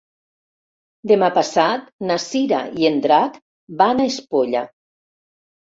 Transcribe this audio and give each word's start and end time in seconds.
Demà 1.11 1.29
passat 1.35 1.83
na 2.13 2.17
Cira 2.25 2.63
i 2.81 2.89
en 2.91 2.99
Drac 3.05 3.39
van 3.85 4.05
a 4.07 4.11
Espolla. 4.15 4.67